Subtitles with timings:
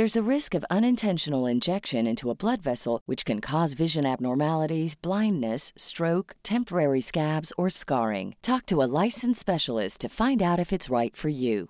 [0.00, 4.94] There's a risk of unintentional injection into a blood vessel, which can cause vision abnormalities,
[4.94, 8.34] blindness, stroke, temporary scabs, or scarring.
[8.40, 11.68] Talk to a licensed specialist to find out if it's right for you.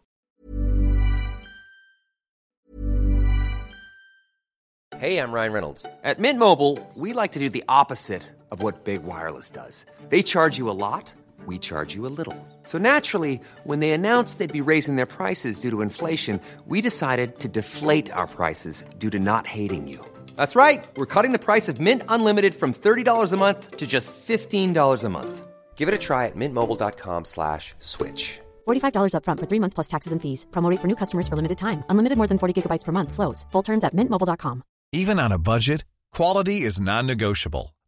[4.99, 5.85] Hey, I'm Ryan Reynolds.
[6.05, 8.23] At Mint Mobile, we like to do the opposite
[8.53, 9.85] of what Big Wireless does.
[10.09, 11.13] They charge you a lot,
[11.47, 12.37] we charge you a little.
[12.65, 17.39] So naturally, when they announced they'd be raising their prices due to inflation, we decided
[17.39, 20.05] to deflate our prices due to not hating you.
[20.37, 20.87] That's right.
[20.97, 25.09] We're cutting the price of Mint Unlimited from $30 a month to just $15 a
[25.09, 25.47] month.
[25.77, 28.41] Give it a try at mintmobile.com slash switch.
[28.67, 30.45] $45 upfront for three months plus taxes and fees.
[30.51, 31.85] Promo rate for new customers for limited time.
[31.89, 33.13] Unlimited more than 40 gigabytes per month.
[33.13, 33.47] Slows.
[33.53, 34.63] Full terms at mintmobile.com.
[34.93, 37.75] Even on a budget, quality is non-negotiable.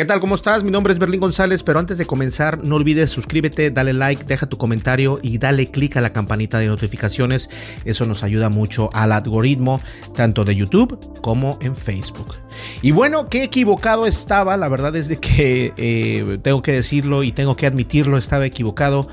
[0.00, 0.18] ¿Qué tal?
[0.20, 0.64] ¿Cómo estás?
[0.64, 4.46] Mi nombre es Berlín González, pero antes de comenzar, no olvides suscríbete, dale like, deja
[4.46, 7.50] tu comentario y dale click a la campanita de notificaciones.
[7.84, 9.82] Eso nos ayuda mucho al algoritmo,
[10.16, 12.36] tanto de YouTube como en Facebook.
[12.80, 17.32] Y bueno, qué equivocado estaba, la verdad es de que eh, tengo que decirlo y
[17.32, 19.06] tengo que admitirlo, estaba equivocado.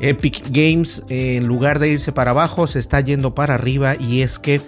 [0.00, 4.40] Epic Games, en lugar de irse para abajo, se está yendo para arriba y es
[4.40, 4.60] que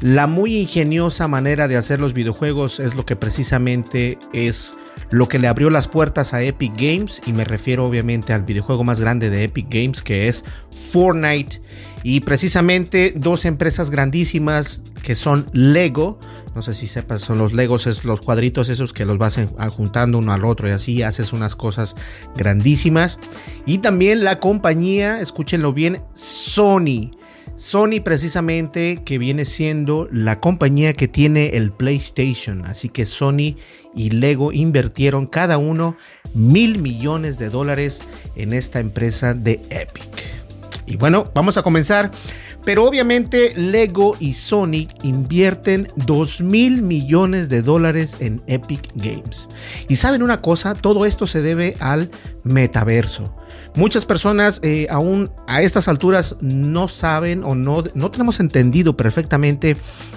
[0.00, 4.74] la muy ingeniosa manera de hacer los videojuegos es lo que precisamente es
[5.10, 8.84] lo que le abrió las puertas a Epic Games y me refiero obviamente al videojuego
[8.84, 11.60] más grande de Epic Games que es Fortnite
[12.02, 16.18] y precisamente dos empresas grandísimas que son Lego,
[16.54, 19.38] no sé si sepas, son los Legos, es los cuadritos esos que los vas
[19.70, 21.94] juntando uno al otro y así haces unas cosas
[22.36, 23.18] grandísimas
[23.66, 27.19] y también la compañía, escúchenlo bien, Sony.
[27.56, 32.64] Sony precisamente que viene siendo la compañía que tiene el PlayStation.
[32.64, 33.56] Así que Sony
[33.94, 35.96] y Lego invirtieron cada uno
[36.34, 38.00] mil millones de dólares
[38.36, 40.10] en esta empresa de Epic.
[40.86, 42.10] Y bueno, vamos a comenzar.
[42.64, 49.48] Pero obviamente Lego y Sony invierten 2 mil millones de dólares en Epic Games.
[49.88, 52.10] Y saben una cosa, todo esto se debe al
[52.44, 53.34] metaverso.
[53.74, 59.76] Muchas personas eh, aún a estas alturas no saben o no, no tenemos entendido perfectamente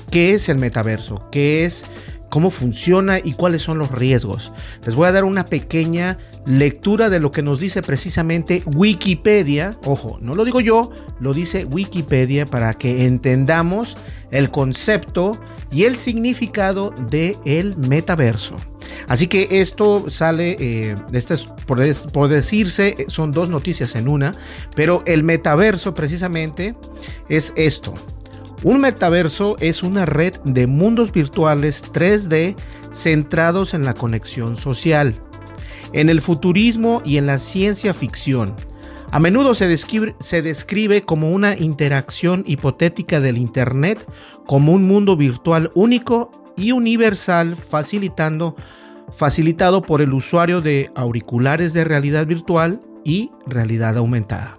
[0.09, 1.85] qué es el metaverso, qué es
[2.33, 4.51] cómo funciona y cuáles son los riesgos.
[4.83, 9.77] Les voy a dar una pequeña lectura de lo que nos dice precisamente Wikipedia.
[9.85, 13.97] Ojo, no lo digo yo, lo dice Wikipedia para que entendamos
[14.31, 15.37] el concepto
[15.71, 18.55] y el significado del el metaverso.
[19.07, 21.81] Así que esto sale, eh, esto es por,
[22.11, 24.33] por, decirse, son dos noticias en una,
[24.75, 26.75] pero el metaverso precisamente
[27.29, 27.93] es esto.
[28.63, 32.55] Un metaverso es una red de mundos virtuales 3D
[32.93, 35.19] centrados en la conexión social,
[35.93, 38.55] en el futurismo y en la ciencia ficción.
[39.11, 44.07] A menudo se describe, como una interacción hipotética del Internet
[44.47, 48.55] como un mundo virtual único y universal facilitado
[49.85, 54.57] por el usuario de auriculares de realidad virtual y realidad aumentada.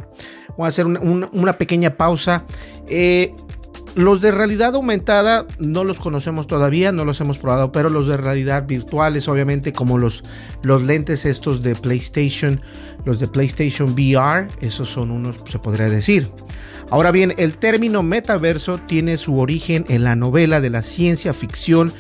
[0.57, 2.45] Voy a hacer una, pequeña pausa.
[2.87, 3.35] Eh,
[3.95, 8.17] los de realidad aumentada no los conocemos todavía, no los hemos probado, pero los de
[8.17, 10.25] realidad virtuales, obviamente, como los,
[10.63, 12.61] los lentes estos de PlayStation,
[13.05, 16.29] los de PlayStation VR, esos son unos, se podría decir.
[16.91, 21.93] Ahora bien, el término metaverso tiene su origen en la novela de la ciencia ficción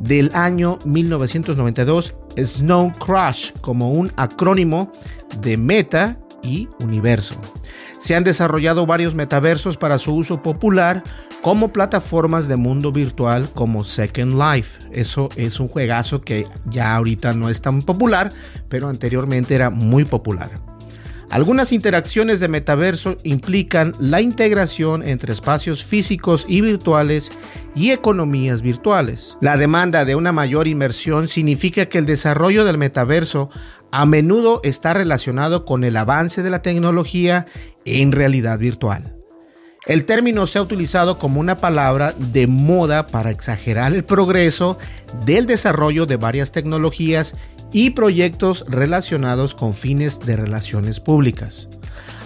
[0.00, 4.90] del año 1992, Snow Crash, como un acrónimo
[5.40, 7.36] de meta y universo.
[7.98, 11.02] Se han desarrollado varios metaversos para su uso popular
[11.42, 14.88] como plataformas de mundo virtual como Second Life.
[14.92, 18.32] Eso es un juegazo que ya ahorita no es tan popular,
[18.68, 20.50] pero anteriormente era muy popular.
[21.30, 27.30] Algunas interacciones de metaverso implican la integración entre espacios físicos y virtuales
[27.76, 29.38] y economías virtuales.
[29.40, 33.48] La demanda de una mayor inmersión significa que el desarrollo del metaverso
[33.92, 37.46] a menudo está relacionado con el avance de la tecnología
[37.84, 39.16] en realidad virtual.
[39.86, 44.78] El término se ha utilizado como una palabra de moda para exagerar el progreso
[45.24, 47.34] del desarrollo de varias tecnologías
[47.72, 51.68] y proyectos relacionados con fines de relaciones públicas.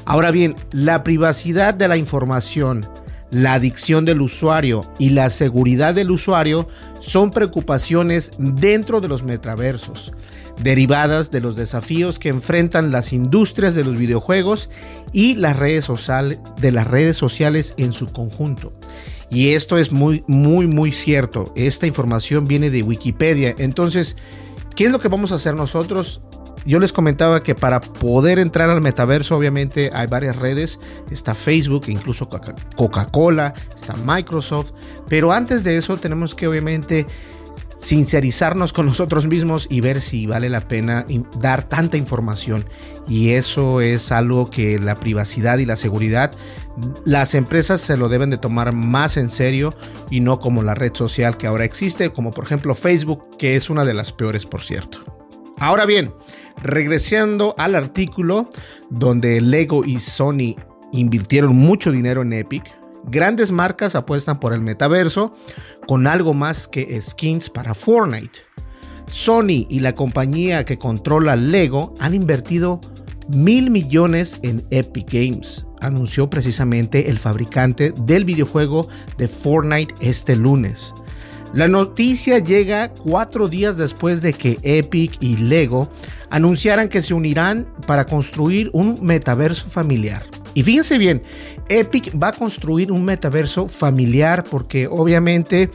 [0.04, 2.86] Ahora bien, la privacidad de la información,
[3.30, 6.68] la adicción del usuario y la seguridad del usuario
[7.00, 10.12] son preocupaciones dentro de los metaversos
[10.62, 14.70] derivadas de los desafíos que enfrentan las industrias de los videojuegos
[15.12, 15.88] y las redes,
[16.60, 18.72] de las redes sociales en su conjunto.
[19.30, 21.52] Y esto es muy, muy, muy cierto.
[21.56, 23.54] Esta información viene de Wikipedia.
[23.58, 24.16] Entonces,
[24.74, 26.20] ¿qué es lo que vamos a hacer nosotros?
[26.66, 30.80] Yo les comentaba que para poder entrar al metaverso, obviamente hay varias redes.
[31.10, 34.72] Está Facebook, incluso Coca-Cola, está Microsoft.
[35.06, 37.06] Pero antes de eso tenemos que obviamente
[37.76, 41.06] sincerizarnos con nosotros mismos y ver si vale la pena
[41.38, 42.64] dar tanta información.
[43.08, 46.32] Y eso es algo que la privacidad y la seguridad,
[47.04, 49.74] las empresas se lo deben de tomar más en serio
[50.10, 53.70] y no como la red social que ahora existe, como por ejemplo Facebook, que es
[53.70, 54.98] una de las peores, por cierto.
[55.58, 56.12] Ahora bien,
[56.62, 58.48] regresando al artículo
[58.90, 60.56] donde Lego y Sony
[60.92, 62.64] invirtieron mucho dinero en Epic,
[63.06, 65.34] Grandes marcas apuestan por el metaverso
[65.86, 68.40] con algo más que skins para Fortnite.
[69.10, 72.80] Sony y la compañía que controla Lego han invertido
[73.28, 80.94] mil millones en Epic Games, anunció precisamente el fabricante del videojuego de Fortnite este lunes.
[81.52, 85.88] La noticia llega cuatro días después de que Epic y Lego
[86.30, 90.22] anunciaran que se unirán para construir un metaverso familiar.
[90.54, 91.22] Y fíjense bien,
[91.68, 95.70] Epic va a construir un metaverso familiar porque obviamente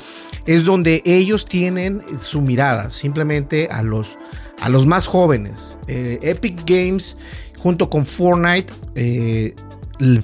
[0.46, 4.18] es donde ellos tienen su mirada, simplemente a los,
[4.60, 5.78] a los más jóvenes.
[5.88, 7.18] Eh, Epic Games
[7.58, 9.54] junto con Fortnite eh,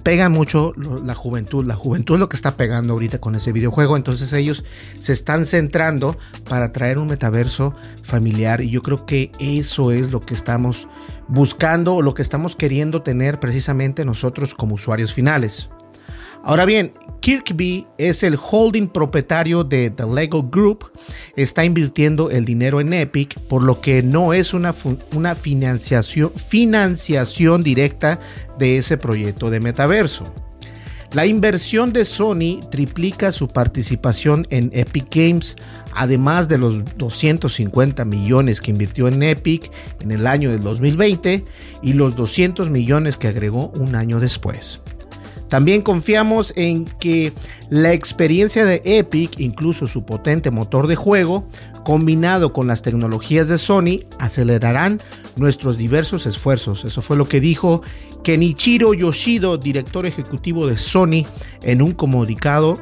[0.04, 1.66] pega mucho la juventud.
[1.66, 3.98] La juventud es lo que está pegando ahorita con ese videojuego.
[3.98, 4.64] Entonces ellos
[5.00, 6.18] se están centrando
[6.48, 8.62] para traer un metaverso familiar.
[8.62, 10.88] Y yo creo que eso es lo que estamos
[11.28, 15.70] buscando o lo que estamos queriendo tener precisamente nosotros como usuarios finales.
[16.46, 20.92] Ahora bien, Kirkby es el holding propietario de The Lego Group,
[21.36, 24.72] está invirtiendo el dinero en Epic, por lo que no es una,
[25.16, 28.20] una financiación, financiación directa
[28.60, 30.32] de ese proyecto de metaverso.
[31.14, 35.56] La inversión de Sony triplica su participación en Epic Games,
[35.96, 41.44] además de los 250 millones que invirtió en Epic en el año del 2020
[41.82, 44.84] y los 200 millones que agregó un año después.
[45.50, 47.34] También confiamos en que
[47.70, 51.48] la experiencia de Epic, incluso su potente motor de juego,
[51.84, 55.02] combinado con las tecnologías de Sony, acelerarán
[55.36, 56.84] nuestros diversos esfuerzos.
[56.84, 57.82] Eso fue lo que dijo
[58.24, 61.26] Kenichiro Yoshido, director ejecutivo de Sony,
[61.62, 62.82] en un comunicado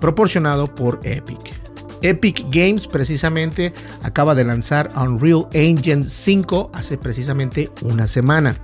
[0.00, 1.60] proporcionado por Epic.
[2.02, 8.56] Epic Games precisamente acaba de lanzar Unreal Engine 5 hace precisamente una semana.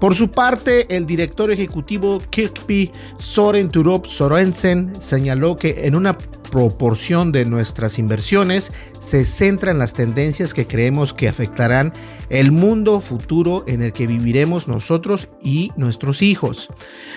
[0.00, 7.32] Por su parte, el director ejecutivo Kirkby Soren Turop Sorensen señaló que en una proporción
[7.32, 11.92] de nuestras inversiones se centra en las tendencias que creemos que afectarán
[12.30, 16.68] el mundo futuro en el que viviremos nosotros y nuestros hijos.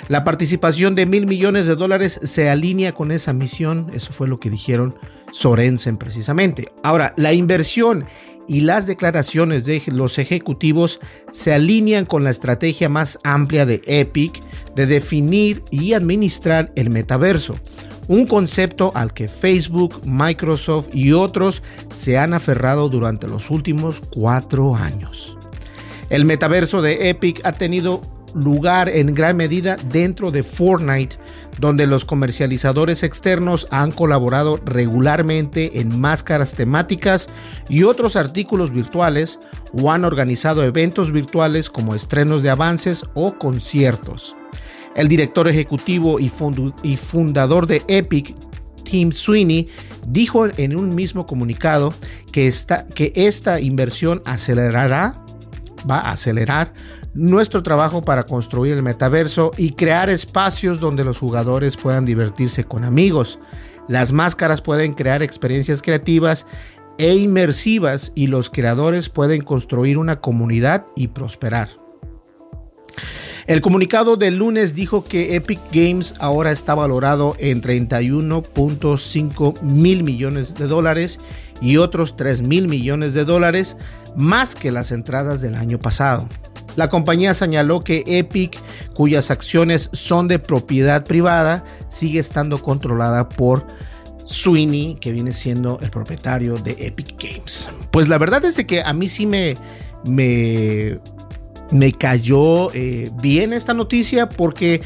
[0.08, 4.40] La participación de mil millones de dólares se alinea con esa misión, eso fue lo
[4.40, 4.96] que dijeron
[5.32, 6.68] Sorensen precisamente.
[6.84, 8.06] Ahora, la inversión
[8.48, 11.00] y las declaraciones de los ejecutivos
[11.32, 14.42] se alinean con la estrategia más amplia de Epic
[14.76, 17.56] de definir y administrar el metaverso,
[18.08, 24.76] un concepto al que Facebook, Microsoft y otros se han aferrado durante los últimos cuatro
[24.76, 25.38] años.
[26.10, 28.02] El metaverso de Epic ha tenido
[28.34, 31.18] lugar en gran medida dentro de Fortnite,
[31.62, 37.30] donde los comercializadores externos han colaborado regularmente en máscaras temáticas
[37.70, 39.40] y otros artículos virtuales
[39.72, 44.36] o han organizado eventos virtuales como estrenos de avances o conciertos.
[44.96, 46.30] El director ejecutivo y,
[46.98, 48.36] fundador de Epic,
[48.84, 49.70] Tim Sweeney,
[50.08, 51.94] dijo en un mismo comunicado
[52.32, 55.24] que esta, que esta inversión acelerará,
[55.90, 56.74] va a acelerar
[57.14, 62.84] nuestro trabajo para construir el metaverso y crear espacios donde los jugadores puedan divertirse con
[62.84, 63.40] amigos.
[63.88, 66.46] Las máscaras pueden crear experiencias creativas
[66.98, 71.70] e inmersivas y los creadores pueden construir una comunidad y prosperar.
[73.48, 80.54] El comunicado del lunes dijo que Epic Games ahora está valorado en 31.5 mil millones
[80.56, 81.20] de dólares
[81.60, 83.78] y otros 3 mil millones de dólares
[84.16, 86.28] más que las entradas del año pasado.
[86.76, 88.58] La compañía señaló que Epic,
[88.94, 93.66] cuyas acciones son de propiedad privada, sigue estando controlada por
[94.24, 97.68] Sweeney, que viene siendo el propietario de Epic Games.
[97.92, 99.56] Pues la verdad es que a mí sí me,
[100.06, 101.00] me,
[101.72, 104.82] me cayó eh, bien esta noticia porque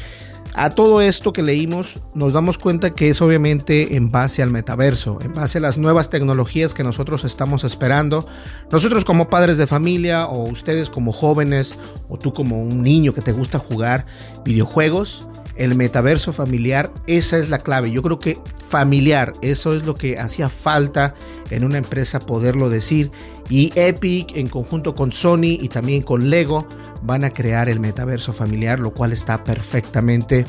[0.54, 5.18] a todo esto que leímos nos damos cuenta que es obviamente en base al metaverso,
[5.22, 8.26] en base a las nuevas tecnologías que nosotros estamos esperando.
[8.70, 11.74] Nosotros como padres de familia o ustedes como jóvenes
[12.08, 14.06] o tú como un niño que te gusta jugar
[14.44, 17.90] videojuegos, el metaverso familiar, esa es la clave.
[17.90, 18.38] Yo creo que
[18.68, 21.14] familiar, eso es lo que hacía falta
[21.50, 23.10] en una empresa poderlo decir.
[23.48, 26.66] Y Epic en conjunto con Sony y también con Lego
[27.06, 30.44] van a crear el metaverso familiar, lo cual está perfectamente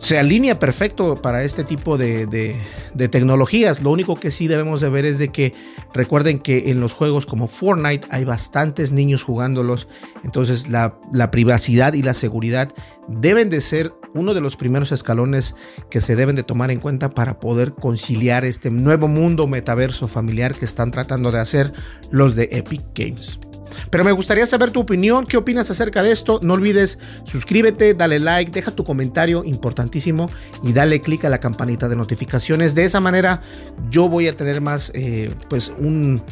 [0.00, 2.56] se alinea perfecto para este tipo de,
[3.10, 3.82] tecnologías.
[3.82, 5.54] Lo único que sí debemos de ver es de que
[5.92, 9.88] recuerden que en los juegos como Fortnite hay bastantes niños jugándolos.
[10.24, 12.72] Entonces la, la privacidad y la seguridad
[13.08, 15.54] deben de ser uno de los primeros escalones
[15.90, 20.54] que se deben de tomar en cuenta para poder conciliar este nuevo mundo metaverso familiar
[20.54, 21.72] que están tratando de hacer
[22.10, 23.40] los de Epic Games.
[23.90, 26.40] Pero me gustaría saber tu opinión, qué opinas acerca de esto.
[26.42, 30.30] No olvides suscríbete, dale like, deja tu comentario importantísimo
[30.62, 32.74] y dale click a la campanita de notificaciones.
[32.74, 33.42] De esa manera
[33.90, 36.22] yo voy a tener más, eh, pues un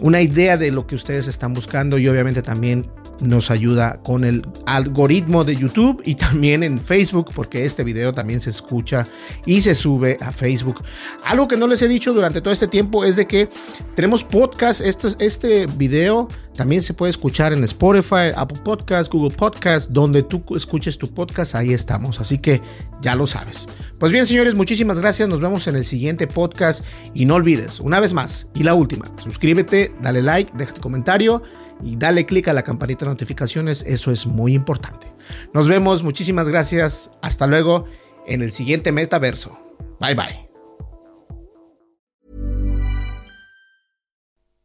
[0.00, 2.86] una idea de lo que ustedes están buscando y obviamente también
[3.20, 8.40] nos ayuda con el algoritmo de YouTube y también en Facebook porque este video también
[8.40, 9.06] se escucha
[9.46, 10.82] y se sube a Facebook.
[11.24, 13.48] Algo que no les he dicho durante todo este tiempo es de que
[13.94, 19.90] tenemos podcast, este, este video también se puede escuchar en Spotify, Apple Podcast, Google Podcast,
[19.92, 22.20] donde tú escuches tu podcast, ahí estamos.
[22.20, 22.60] Así que
[23.00, 23.66] ya lo sabes.
[23.98, 25.26] Pues bien, señores, muchísimas gracias.
[25.28, 26.84] Nos vemos en el siguiente podcast.
[27.14, 31.42] Y no olvides, una vez más, y la última, suscríbete, dale like, deja tu comentario
[31.82, 33.82] y dale click a la campanita de notificaciones.
[33.86, 35.12] Eso es muy importante.
[35.52, 37.10] Nos vemos, muchísimas gracias.
[37.22, 37.86] Hasta luego
[38.26, 39.58] en el siguiente metaverso.
[40.00, 40.50] Bye bye.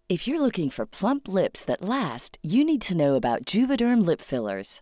[0.07, 4.22] If you're looking for plump lips that last, you need to know about Juvederm lip
[4.22, 4.81] fillers.